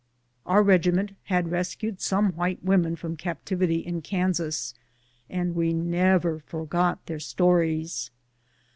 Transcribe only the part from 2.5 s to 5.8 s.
women from captivity in Kansas, and we